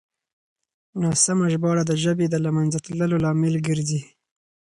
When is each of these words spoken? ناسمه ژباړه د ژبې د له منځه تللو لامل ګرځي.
ناسمه 1.01 1.45
ژباړه 1.53 1.83
د 1.87 1.91
ژبې 2.03 2.25
د 2.29 2.35
له 2.45 2.49
منځه 2.57 2.77
تللو 2.85 3.15
لامل 3.23 3.55
ګرځي. 3.67 4.01